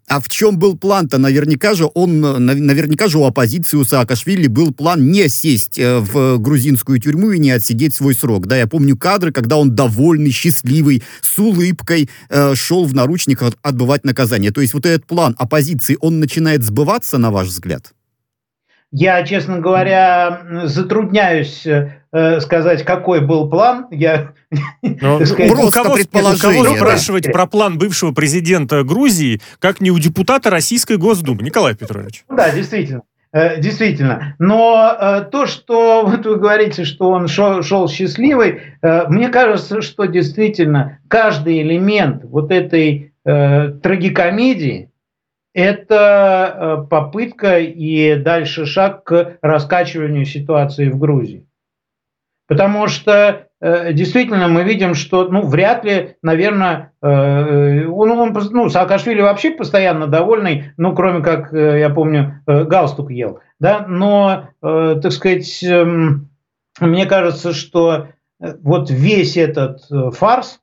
[0.09, 1.19] А в чем был план-то?
[1.19, 6.39] Наверняка же он, наверняка же у оппозиции, у Саакашвили был план не сесть э, в
[6.39, 8.47] грузинскую тюрьму и не отсидеть свой срок.
[8.47, 14.05] Да, я помню кадры, когда он довольный, счастливый, с улыбкой э, шел в наручниках отбывать
[14.05, 14.51] наказание.
[14.51, 17.93] То есть вот этот план оппозиции, он начинает сбываться, на ваш взгляд?
[18.91, 21.67] Я, честно говоря, затрудняюсь
[22.13, 23.87] э, сказать, какой был план.
[23.91, 24.33] Я,
[24.83, 26.65] ну, сказать, просто кого, предположение.
[26.65, 27.33] Кого спрашивать да.
[27.33, 32.25] про план бывшего президента Грузии, как не у депутата Российской Госдумы, Николай Петрович?
[32.29, 33.03] Да, действительно.
[33.31, 34.37] Э, действительно.
[34.39, 40.07] Но э, то, что вот вы говорите, что он шел, шел счастливый, мне кажется, что
[40.07, 44.91] действительно каждый элемент вот этой э, трагикомедии,
[45.55, 51.48] это попытка и дальше шаг к раскачиванию ситуации в Грузии.
[52.49, 58.69] Потому что э, действительно мы видим, что ну, вряд ли, наверное, э, он, он, ну,
[58.69, 63.41] Саакашвили вообще постоянно довольный, ну, кроме как, я помню, галстук ел.
[63.61, 63.85] Да?
[63.87, 66.31] Но, так сказать, эм,
[66.81, 68.09] мне кажется, что
[68.41, 69.81] вот весь этот
[70.17, 70.61] фарс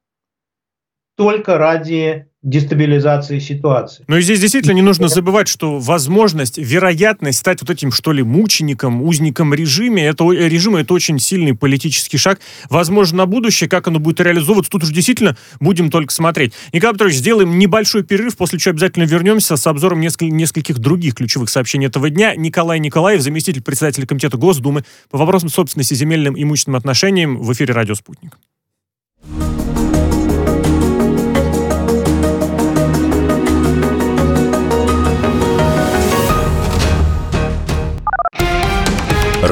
[1.17, 4.05] только ради дестабилизации ситуации.
[4.07, 8.21] Но и здесь действительно не нужно забывать, что возможность, вероятность стать вот этим, что ли,
[8.21, 12.39] мучеником, узником режиме, это, режима, это очень сильный политический шаг.
[12.69, 16.53] Возможно, на будущее, как оно будет реализовываться, тут уж действительно будем только смотреть.
[16.71, 21.49] Николай Петрович, сделаем небольшой перерыв, после чего обязательно вернемся с обзором нескольких, нескольких других ключевых
[21.49, 22.35] сообщений этого дня.
[22.35, 27.73] Николай Николаев, заместитель председателя Комитета Госдумы по вопросам собственности земельным и имущественным отношениям в эфире
[27.73, 28.37] «Радио Спутник».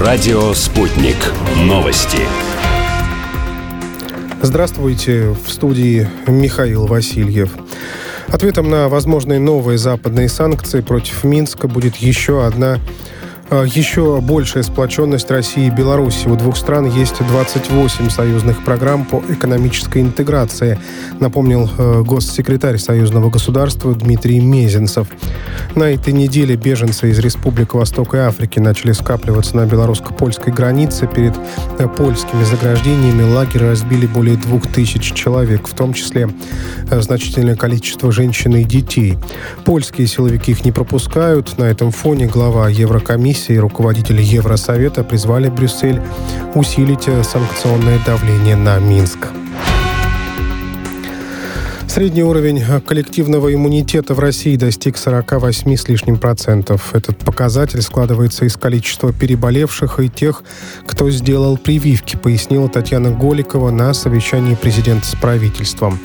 [0.03, 1.15] Радио «Спутник».
[1.59, 2.17] Новости.
[4.41, 5.29] Здравствуйте.
[5.29, 7.51] В студии Михаил Васильев.
[8.27, 12.79] Ответом на возможные новые западные санкции против Минска будет еще одна
[13.61, 16.27] еще большая сплоченность России и Беларуси.
[16.27, 20.79] У двух стран есть 28 союзных программ по экономической интеграции,
[21.19, 25.07] напомнил э, госсекретарь союзного государства Дмитрий Мезенцев.
[25.75, 31.07] На этой неделе беженцы из Республик Восток и Африки начали скапливаться на белорусско-польской границе.
[31.07, 31.35] Перед
[31.77, 36.29] э, польскими заграждениями лагерь разбили более двух тысяч человек, в том числе
[36.89, 39.17] э, значительное количество женщин и детей.
[39.63, 41.57] Польские силовики их не пропускают.
[41.57, 46.01] На этом фоне глава Еврокомиссии комиссии руководители Евросовета призвали Брюссель
[46.55, 49.27] усилить санкционное давление на Минск.
[51.93, 56.95] Средний уровень коллективного иммунитета в России достиг 48 с лишним процентов.
[56.95, 60.43] Этот показатель складывается из количества переболевших и тех,
[60.87, 65.99] кто сделал прививки, пояснила Татьяна Голикова на совещании президента с правительством.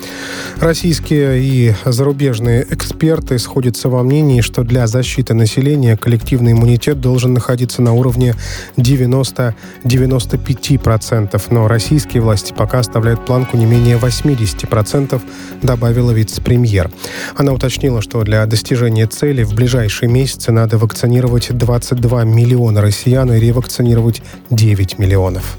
[0.60, 7.80] Российские и зарубежные эксперты сходятся во мнении, что для защиты населения коллективный иммунитет должен находиться
[7.80, 8.34] на уровне
[8.76, 15.18] 90-95%, но российские власти пока оставляют планку не менее 80%,
[15.62, 16.90] дабы добавила вице-премьер.
[17.36, 23.38] Она уточнила, что для достижения цели в ближайшие месяцы надо вакцинировать 22 миллиона россиян и
[23.38, 25.56] ревакцинировать 9 миллионов.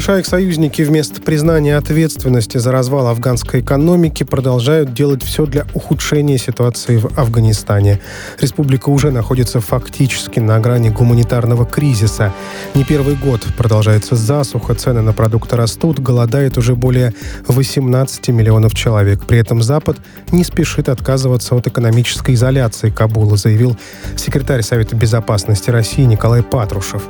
[0.00, 5.66] США и их союзники вместо признания ответственности за развал афганской экономики продолжают делать все для
[5.72, 8.00] ухудшения ситуации в Афганистане.
[8.38, 12.34] Республика уже находится фактически на грани гуманитарного кризиса.
[12.74, 17.14] Не первый год продолжается засуха, цены на продукты растут, голодает уже более
[17.48, 19.24] 18 миллионов человек.
[19.24, 19.96] При этом Запад
[20.30, 23.78] не спешит отказываться от экономической изоляции Кабула, заявил
[24.14, 27.02] секретарь Совета безопасности России Николай Патрушев.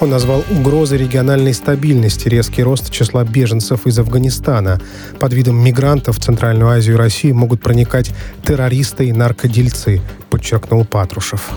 [0.00, 4.80] Он назвал угрозы региональной стабильности резкий рост числа беженцев из Афганистана.
[5.18, 8.12] Под видом мигрантов в Центральную Азию и Россию могут проникать
[8.44, 11.50] террористы и наркодельцы, подчеркнул Патрушев.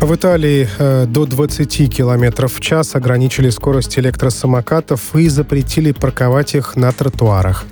[0.00, 6.76] В Италии э, до 20 км в час ограничили скорость электросамокатов и запретили парковать их
[6.76, 7.64] на тротуарах.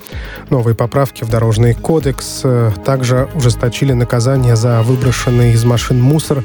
[0.51, 6.43] Новые поправки в Дорожный кодекс э, также ужесточили наказание за выброшенный из машин мусор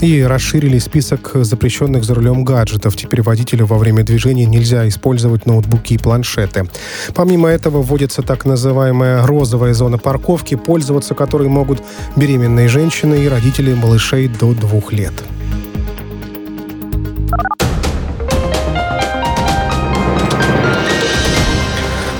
[0.00, 2.96] и расширили список запрещенных за рулем гаджетов.
[2.96, 6.68] Теперь водителю во время движения нельзя использовать ноутбуки и планшеты.
[7.14, 11.82] Помимо этого вводится так называемая розовая зона парковки, пользоваться которой могут
[12.16, 15.19] беременные женщины и родители малышей до двух лет.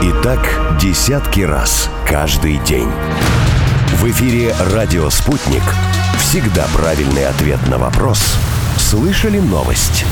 [0.00, 2.88] И так десятки раз каждый день.
[3.94, 5.62] В эфире «Радио Спутник».
[6.20, 8.36] Всегда правильный ответ на вопрос.
[8.76, 10.04] Слышали новость?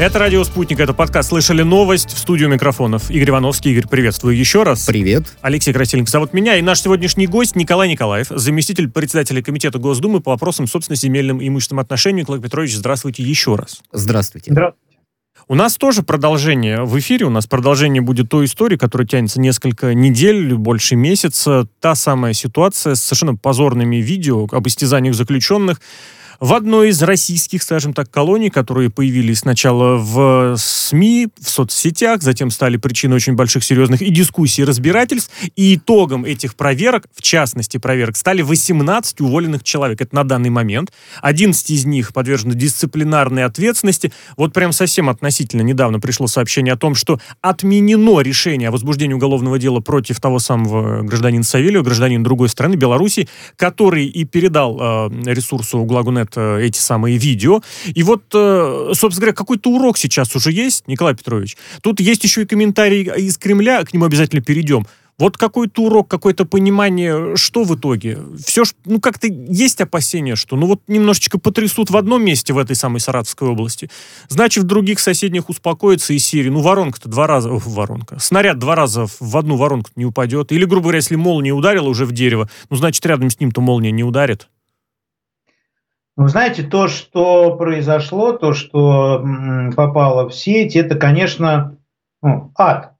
[0.00, 3.08] Это «Радио Спутник», это подкаст «Слышали новость» в студию микрофонов.
[3.08, 3.70] Игорь Ивановский.
[3.70, 4.84] Игорь, приветствую еще раз.
[4.84, 5.28] Привет.
[5.42, 6.56] Алексей Красильников зовут меня.
[6.56, 11.46] И наш сегодняшний гость Николай Николаев, заместитель председателя Комитета Госдумы по вопросам собственности, земельным и
[11.46, 12.22] имущественным отношениям.
[12.22, 13.80] Николай Петрович, здравствуйте еще раз.
[13.92, 14.50] Здравствуйте.
[14.50, 14.85] Здравствуйте.
[15.48, 17.26] У нас тоже продолжение в эфире.
[17.26, 21.68] У нас продолжение будет той истории, которая тянется несколько недель, больше месяца.
[21.78, 25.80] Та самая ситуация с совершенно позорными видео об истязаниях заключенных.
[26.40, 32.50] В одной из российских, скажем так, колоний, которые появились сначала в СМИ, в соцсетях, затем
[32.50, 35.30] стали причиной очень больших серьезных и дискуссий, и разбирательств.
[35.56, 40.00] И итогом этих проверок, в частности проверок, стали 18 уволенных человек.
[40.00, 40.92] Это на данный момент.
[41.22, 44.12] 11 из них подвержены дисциплинарной ответственности.
[44.36, 49.58] Вот прям совсем относительно недавно пришло сообщение о том, что отменено решение о возбуждении уголовного
[49.58, 55.84] дела против того самого гражданина Савельева, гражданина другой страны, Беларуси, который и передал э, ресурсу
[55.84, 57.62] Глагунет э, эти самые видео.
[57.86, 61.56] И вот, э, собственно говоря, какой-то урок сейчас уже есть, Николай Петрович.
[61.82, 64.86] Тут есть еще и комментарий из Кремля, к нему обязательно перейдем.
[65.18, 68.18] Вот какой-то урок, какое-то понимание, что в итоге?
[68.44, 72.58] Все ж, ну, как-то есть опасения, что, ну, вот немножечко потрясут в одном месте в
[72.58, 73.90] этой самой Саратовской области,
[74.28, 76.50] значит, в других соседних успокоится и Сирии.
[76.50, 80.52] Ну, воронка-то два раза, о, воронка, снаряд два раза в одну воронку не упадет.
[80.52, 83.92] Или, грубо говоря, если молния ударила уже в дерево, ну, значит, рядом с ним-то молния
[83.92, 84.48] не ударит.
[86.16, 89.22] Вы знаете, то, что произошло, то, что
[89.76, 91.76] попало в сеть, это, конечно,
[92.22, 92.92] ну, ад.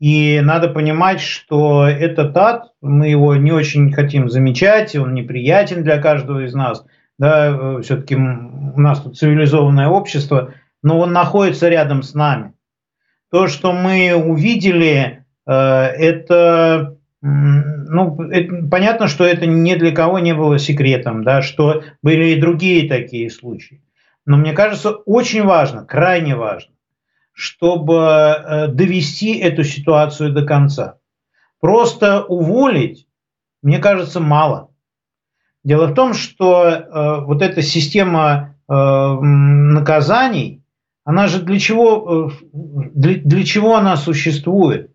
[0.00, 6.02] И надо понимать, что этот ад, мы его не очень хотим замечать, он неприятен для
[6.02, 6.84] каждого из нас.
[7.20, 12.54] Да, все-таки у нас тут цивилизованное общество, но он находится рядом с нами.
[13.30, 20.34] То, что мы увидели, э, это, ну, это, понятно, что это ни для кого не
[20.34, 23.80] было секретом, да, что были и другие такие случаи.
[24.26, 26.72] Но мне кажется, очень важно, крайне важно,
[27.32, 30.98] чтобы э, довести эту ситуацию до конца.
[31.60, 33.06] Просто уволить,
[33.62, 34.70] мне кажется, мало.
[35.62, 40.64] Дело в том, что э, вот эта система э, наказаний,
[41.04, 44.91] она же для чего, э, для, для чего она существует?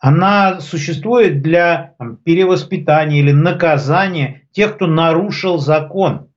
[0.00, 6.30] Она существует для перевоспитания или наказания тех, кто нарушил закон.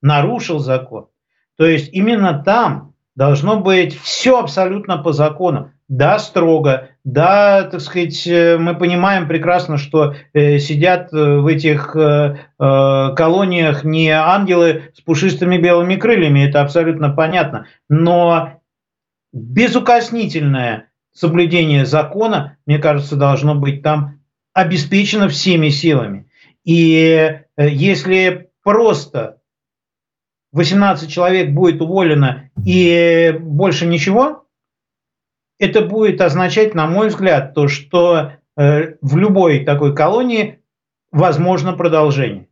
[0.00, 1.08] Нарушил закон.
[1.58, 5.72] То есть именно там должно быть все абсолютно по закону.
[5.88, 11.94] Да, строго, да, так сказать, э, мы понимаем прекрасно, что э, сидят э, в этих
[11.94, 17.66] э, э, колониях не ангелы с пушистыми белыми крыльями, это абсолютно понятно.
[17.88, 18.60] Но
[19.32, 24.20] безукоснительное соблюдение закона, мне кажется, должно быть там
[24.52, 26.30] обеспечено всеми силами.
[26.64, 29.40] И э, если просто
[30.52, 34.44] 18 человек будет уволено и больше ничего,
[35.58, 40.60] это будет означать, на мой взгляд, то, что э, в любой такой колонии
[41.10, 42.48] возможно продолжение.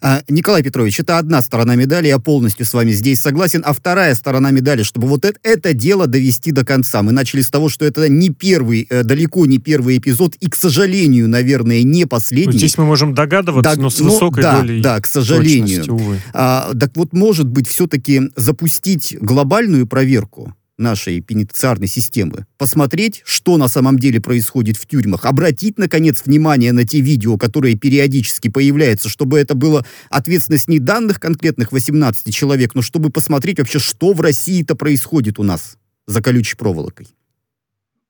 [0.00, 3.62] А, Николай Петрович, это одна сторона медали, я полностью с вами здесь согласен.
[3.64, 7.02] А вторая сторона медали, чтобы вот это, это дело довести до конца.
[7.02, 10.56] Мы начали с того, что это не первый, э, далеко не первый эпизод, и, к
[10.56, 12.52] сожалению, наверное, не последний.
[12.52, 15.94] Ну, здесь мы можем догадываться, да, но с ну, высокой да, долей Да, к сожалению.
[15.94, 16.20] увы.
[16.32, 23.68] А, так вот, может быть, все-таки запустить глобальную проверку нашей пенитенциарной системы, посмотреть, что на
[23.68, 29.38] самом деле происходит в тюрьмах, обратить, наконец, внимание на те видео, которые периодически появляются, чтобы
[29.38, 34.74] это было ответственность не данных конкретных 18 человек, но чтобы посмотреть вообще, что в России-то
[34.74, 37.06] происходит у нас за колючей проволокой.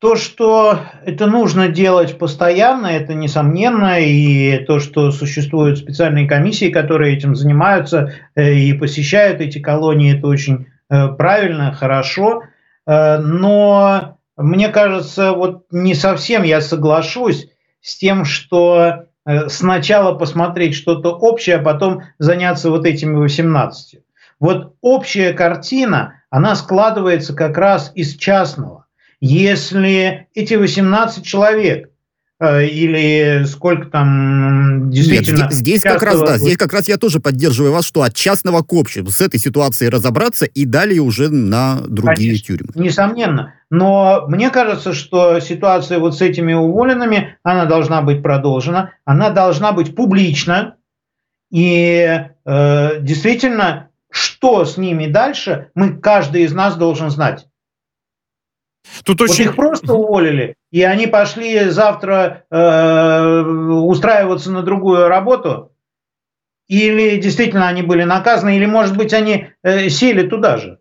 [0.03, 7.17] То, что это нужно делать постоянно, это несомненно, и то, что существуют специальные комиссии, которые
[7.17, 12.43] этим занимаются э, и посещают эти колонии, это очень э, правильно, хорошо.
[12.87, 17.49] Э, но мне кажется, вот не совсем я соглашусь
[17.81, 24.01] с тем, что э, сначала посмотреть что-то общее, а потом заняться вот этими 18.
[24.41, 28.87] Вот общая картина, она складывается как раз из частного.
[29.21, 31.92] Если эти 18 человек
[32.43, 35.43] или сколько там действительно...
[35.43, 38.15] Нет, здесь, здесь как раз, да, здесь как раз я тоже поддерживаю вас, что от
[38.15, 42.73] частного к общему с этой ситуацией разобраться и далее уже на другие Конечно, тюрьмы.
[42.75, 43.55] Несомненно.
[43.71, 49.73] Но мне кажется, что ситуация вот с этими уволенными, она должна быть продолжена, она должна
[49.73, 50.75] быть публична,
[51.51, 57.47] и э, действительно, что с ними дальше, мы каждый из нас должен знать.
[59.05, 59.45] Тут вот очень...
[59.45, 65.73] их просто уволили, и они пошли завтра э, устраиваться на другую работу,
[66.69, 70.79] или действительно они были наказаны, или, может быть, они э, сели туда же.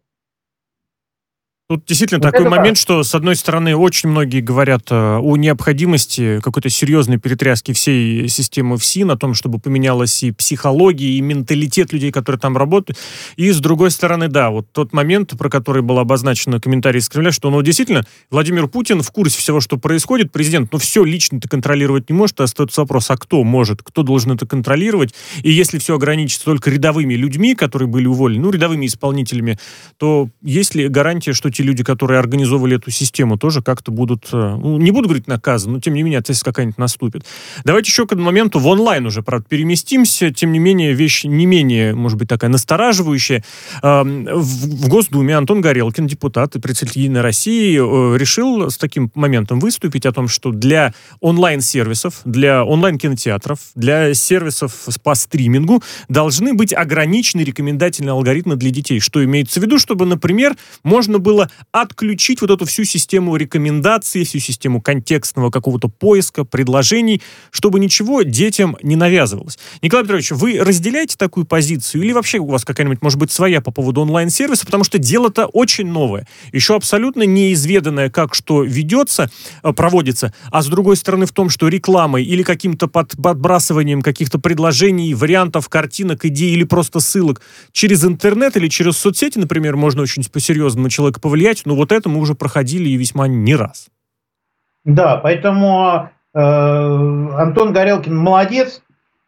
[1.72, 2.82] Тут действительно вот такой момент, так.
[2.82, 8.76] что, с одной стороны, очень многие говорят э, о необходимости какой-то серьезной перетряски всей системы
[8.76, 13.00] ФСИН, о том, чтобы поменялась и психология, и менталитет людей, которые там работают.
[13.38, 17.32] И, с другой стороны, да, вот тот момент, про который был обозначен комментарий из Кремля,
[17.32, 22.10] что, ну, действительно, Владимир Путин в курсе всего, что происходит, президент, ну, все лично-то контролировать
[22.10, 25.16] не может, остается вопрос, а кто может, кто должен это контролировать?
[25.42, 29.58] И если все ограничится только рядовыми людьми, которые были уволены, ну, рядовыми исполнителями,
[29.96, 34.58] то есть ли гарантия, что те люди, которые организовывали эту систему, тоже как-то будут, э,
[34.60, 37.26] ну, не буду говорить наказаны, но тем не менее ответственность какая-нибудь наступит.
[37.64, 40.32] Давайте еще к этому моменту в онлайн уже, правда, переместимся.
[40.32, 43.44] Тем не менее, вещь не менее, может быть, такая настораживающая.
[43.84, 49.60] Эм, в Госдуме Антон Горелкин, депутат и представитель Единой России, э, решил с таким моментом
[49.60, 57.42] выступить о том, что для онлайн-сервисов, для онлайн-кинотеатров, для сервисов по стримингу должны быть ограничены
[57.42, 59.00] рекомендательные алгоритмы для детей.
[59.00, 64.40] Что имеется в виду, чтобы, например, можно было отключить вот эту всю систему рекомендаций, всю
[64.40, 67.22] систему контекстного какого-то поиска, предложений,
[67.52, 69.58] чтобы ничего детям не навязывалось.
[69.82, 73.72] Николай Петрович, вы разделяете такую позицию или вообще у вас какая-нибудь, может быть, своя по
[73.72, 79.30] поводу онлайн-сервиса, потому что дело-то очень новое, еще абсолютно неизведанное, как что ведется,
[79.64, 84.40] э, проводится, а с другой стороны в том, что рекламой или каким-то под, подбрасыванием каких-то
[84.40, 87.42] предложений, вариантов, картинок, идей или просто ссылок
[87.72, 92.20] через интернет или через соцсети, например, можно очень по-серьезному человека повлиять, но вот это мы
[92.20, 93.88] уже проходили и весьма не раз.
[94.84, 98.82] Да, поэтому э, Антон Горелкин молодец,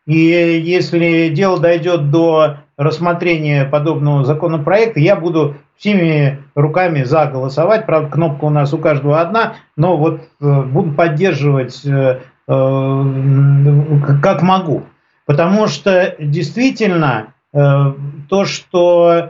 [0.05, 7.85] и если дело дойдет до рассмотрения подобного законопроекта, я буду всеми руками за голосовать.
[7.85, 13.03] Правда, кнопка у нас у каждого одна, но вот э, буду поддерживать э, э,
[14.21, 14.83] как могу.
[15.25, 17.93] Потому что действительно э,
[18.27, 19.29] то, что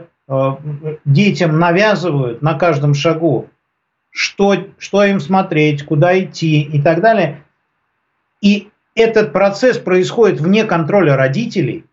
[1.04, 3.48] детям навязывают на каждом шагу,
[4.10, 7.44] что, что им смотреть, куда идти и так далее.
[8.40, 11.84] И этот процесс происходит вне контроля родителей.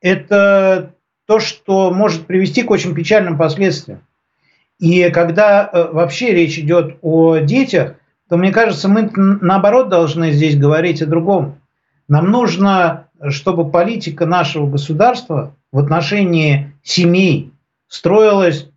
[0.00, 0.94] Это
[1.26, 4.02] то, что может привести к очень печальным последствиям.
[4.78, 7.94] И когда э, вообще речь идет о детях,
[8.28, 11.60] то мне кажется, мы наоборот должны здесь говорить о другом.
[12.08, 17.52] Нам нужно, чтобы политика нашего государства в отношении семей
[17.88, 18.68] строилась,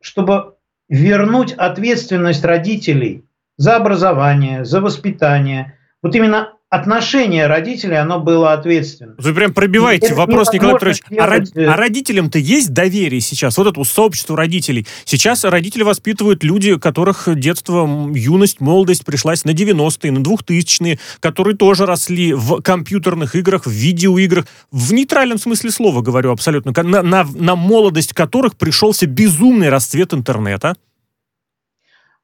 [0.00, 0.56] чтобы
[0.88, 3.24] вернуть ответственность родителей
[3.56, 5.78] за образование, за воспитание.
[6.02, 9.14] Вот именно отношение родителей, оно было ответственно.
[9.18, 11.02] Вы прям пробиваете это вопрос, Николай Петрович.
[11.18, 11.48] А, род...
[11.54, 13.58] а родителям-то есть доверие сейчас?
[13.58, 14.86] Вот это сообщество родителей.
[15.04, 21.84] Сейчас родители воспитывают люди, которых детство, юность, молодость пришлась на 90-е, на 2000-е, которые тоже
[21.84, 24.46] росли в компьютерных играх, в видеоиграх.
[24.70, 26.72] В нейтральном смысле слова говорю абсолютно.
[26.82, 30.74] На, на, на молодость которых пришелся безумный расцвет интернета.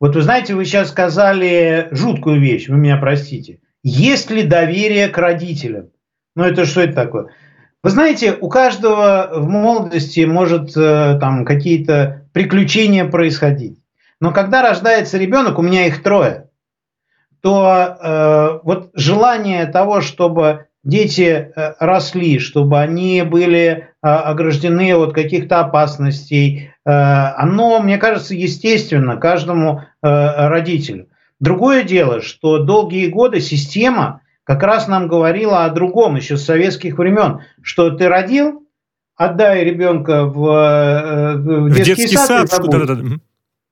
[0.00, 3.58] Вот вы знаете, вы сейчас сказали жуткую вещь, вы меня простите–
[3.88, 5.90] есть ли доверие к родителям?
[6.36, 7.28] Ну, это что это такое?
[7.82, 13.80] Вы знаете, у каждого в молодости может э, там какие-то приключения происходить.
[14.20, 16.50] Но когда рождается ребенок, у меня их трое,
[17.40, 21.22] то э, вот желание того, чтобы дети
[21.54, 29.16] э, росли, чтобы они были э, ограждены от каких-то опасностей, э, оно, мне кажется, естественно
[29.16, 31.08] каждому э, родителю.
[31.40, 36.98] Другое дело, что долгие годы система как раз нам говорила о другом, еще с советских
[36.98, 38.66] времен, что ты родил,
[39.14, 43.02] отдай ребенка в, э, в детский, детский сад, сад да, да, да.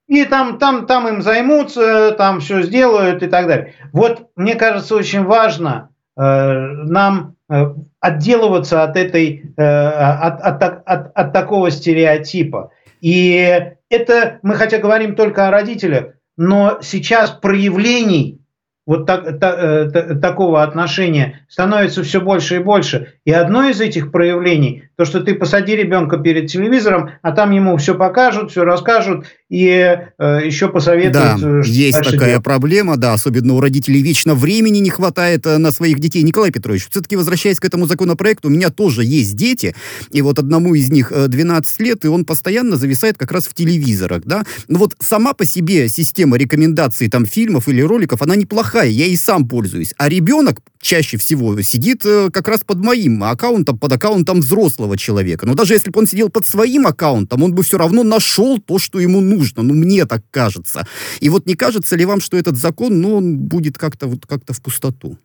[0.06, 3.74] и там, там, там им займутся, там все сделают и так далее.
[3.92, 11.16] Вот мне кажется очень важно э, нам э, отделываться от этой, э, от, от, от,
[11.16, 12.70] от такого стереотипа.
[13.00, 18.40] И это мы хотя говорим только о родителях, но сейчас проявлений
[18.86, 23.14] вот так, та, э, та, такого отношения становится все больше и больше.
[23.24, 27.76] И одно из этих проявлений, то, что ты посади ребенка перед телевизором, а там ему
[27.78, 31.40] все покажут, все расскажут и э, еще посоветуют.
[31.40, 32.44] Да, есть такая делать.
[32.44, 36.22] проблема, да, особенно у родителей вечно времени не хватает э, на своих детей.
[36.22, 39.74] Николай Петрович, все-таки возвращаясь к этому законопроекту, у меня тоже есть дети,
[40.10, 43.54] и вот одному из них 12 э, лет, и он постоянно зависает как раз в
[43.54, 44.44] телевизорах, да.
[44.68, 49.06] Но вот сама по себе система рекомендаций там фильмов или роликов, она неплохая плохая, я
[49.06, 49.94] и сам пользуюсь.
[49.96, 55.46] А ребенок чаще всего сидит э, как раз под моим аккаунтом, под аккаунтом взрослого человека.
[55.46, 58.78] Но даже если бы он сидел под своим аккаунтом, он бы все равно нашел то,
[58.78, 59.35] что ему нужно.
[59.62, 60.86] Ну, мне так кажется.
[61.20, 64.52] И вот не кажется ли вам, что этот закон, ну, он будет как-то вот как-то
[64.52, 65.18] в пустоту?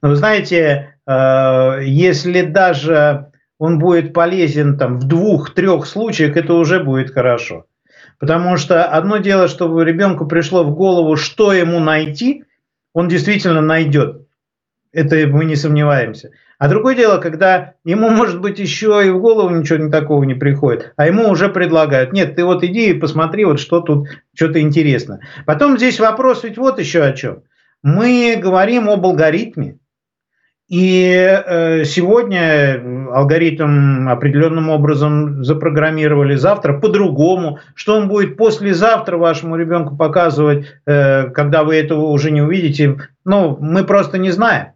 [0.00, 7.12] Ну, знаете, э, если даже он будет полезен там в двух-трех случаях, это уже будет
[7.12, 7.66] хорошо.
[8.18, 12.44] Потому что одно дело, чтобы ребенку пришло в голову, что ему найти,
[12.92, 14.26] он действительно найдет.
[14.92, 16.30] Это мы не сомневаемся.
[16.62, 20.34] А другое дело, когда ему, может быть, еще и в голову ничего не такого не
[20.34, 24.60] приходит, а ему уже предлагают, нет, ты вот иди и посмотри, вот что тут, что-то
[24.60, 25.18] интересно.
[25.44, 27.42] Потом здесь вопрос ведь вот еще о чем.
[27.82, 29.78] Мы говорим об алгоритме,
[30.68, 32.80] и э, сегодня
[33.12, 37.58] алгоритм определенным образом запрограммировали, завтра по-другому.
[37.74, 43.58] Что он будет послезавтра вашему ребенку показывать, э, когда вы этого уже не увидите, ну,
[43.60, 44.74] мы просто не знаем.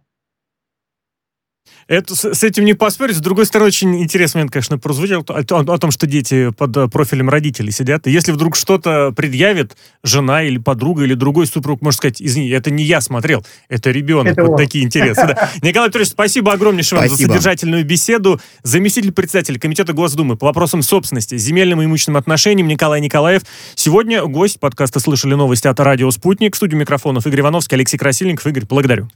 [1.87, 3.15] Это, с, с этим не поспорить.
[3.15, 6.75] С другой стороны, очень интересный момент, конечно, прозвучал о, о, о том, что дети под
[6.75, 8.07] э, профилем родителей сидят.
[8.07, 12.71] И если вдруг что-то предъявит жена или подруга или другой супруг, может сказать, извини, это
[12.71, 14.33] не я смотрел, это ребенок.
[14.33, 14.57] Это вот он.
[14.57, 15.35] такие интересы.
[15.61, 18.41] Николай Петрович, спасибо огромнейшее вам за содержательную беседу.
[18.63, 23.43] Заместитель председателя Комитета Госдумы по вопросам собственности, земельным и имущественным отношениям Николай Николаев.
[23.75, 26.55] Сегодня гость подкаста «Слышали новости» от радио «Спутник».
[26.55, 28.45] В студию микрофонов Игорь Ивановский, Алексей Красильников.
[28.45, 29.07] Игорь, благодарю.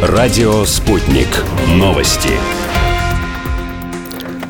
[0.00, 1.26] Радио «Спутник».
[1.74, 2.28] Новости.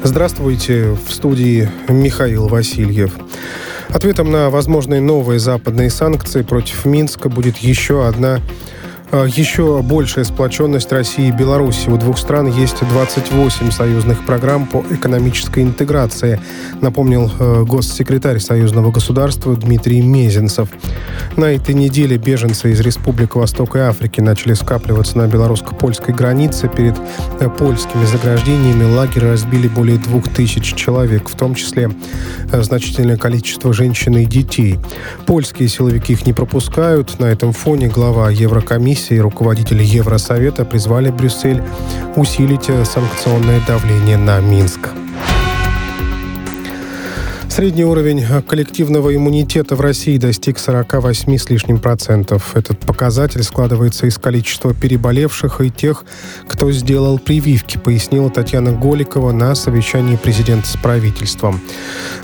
[0.02, 0.90] Здравствуйте.
[1.08, 3.14] В студии Михаил Васильев.
[3.88, 8.40] Ответом на возможные новые западные санкции против Минска будет еще одна
[9.12, 11.88] еще большая сплоченность России и Беларуси.
[11.88, 16.38] У двух стран есть 28 союзных программ по экономической интеграции,
[16.82, 20.68] напомнил э, госсекретарь союзного государства Дмитрий Мезенцев.
[21.36, 26.68] На этой неделе беженцы из Республик Востока Африки начали скапливаться на белорусско-польской границе.
[26.68, 26.96] Перед
[27.40, 31.90] э, польскими заграждениями лагерь разбили более двух тысяч человек, в том числе
[32.52, 34.78] э, значительное количество женщин и детей.
[35.24, 37.18] Польские силовики их не пропускают.
[37.18, 41.62] На этом фоне глава Еврокомиссии комиссии руководители Евросовета призвали Брюссель
[42.16, 44.88] усилить санкционное давление на Минск.
[47.58, 52.54] Средний уровень коллективного иммунитета в России достиг 48 с лишним процентов.
[52.54, 56.04] Этот показатель складывается из количества переболевших и тех,
[56.46, 61.60] кто сделал прививки, пояснила Татьяна Голикова на совещании президента с правительством.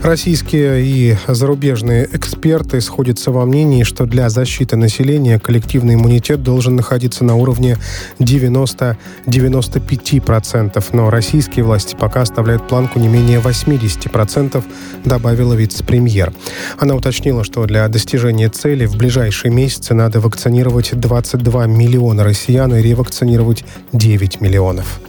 [0.03, 7.24] Российские и зарубежные эксперты сходятся во мнении, что для защиты населения коллективный иммунитет должен находиться
[7.24, 7.76] на уровне
[8.20, 14.62] 90-95%, но российские власти пока оставляют планку не менее 80%,
[15.05, 16.35] дабы добавила вице-премьер.
[16.79, 22.83] Она уточнила, что для достижения цели в ближайшие месяцы надо вакцинировать 22 миллиона россиян и
[22.83, 23.64] ревакцинировать
[23.95, 25.01] 9 миллионов.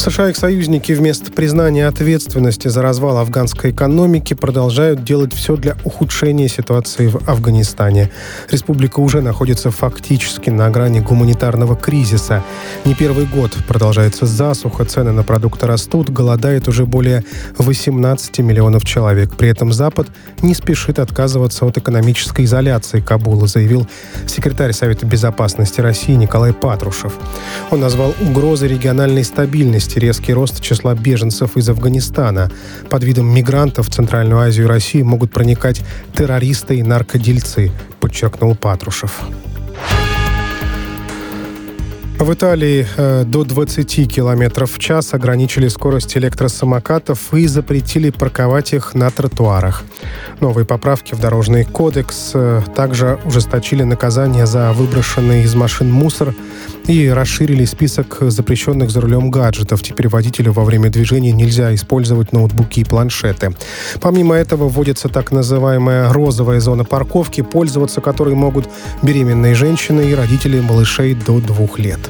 [0.00, 5.76] США и их союзники вместо признания ответственности за развал афганской экономики продолжают делать все для
[5.84, 8.10] ухудшения ситуации в Афганистане.
[8.50, 12.42] Республика уже находится фактически на грани гуманитарного кризиса.
[12.86, 17.22] Не первый год продолжается засуха, цены на продукты растут, голодает уже более
[17.58, 19.36] 18 миллионов человек.
[19.36, 20.08] При этом Запад
[20.40, 23.86] не спешит отказываться от экономической изоляции Кабула, заявил
[24.26, 27.12] секретарь Совета безопасности России Николай Патрушев.
[27.70, 32.50] Он назвал угрозы региональной стабильности есть резкий рост числа беженцев из Афганистана.
[32.90, 35.82] Под видом мигрантов в Центральную Азию и Россию могут проникать
[36.14, 39.22] террористы и наркодельцы, подчеркнул Патрушев.
[42.20, 48.94] В Италии э, до 20 км в час ограничили скорость электросамокатов и запретили парковать их
[48.94, 49.84] на тротуарах.
[50.38, 56.34] Новые поправки в дорожный кодекс э, также ужесточили наказание за выброшенный из машин мусор
[56.86, 59.82] и расширили список запрещенных за рулем гаджетов.
[59.82, 63.54] Теперь водителю во время движения нельзя использовать ноутбуки и планшеты.
[64.02, 68.68] Помимо этого вводится так называемая розовая зона парковки, пользоваться которой могут
[69.00, 72.09] беременные женщины и родители малышей до двух лет.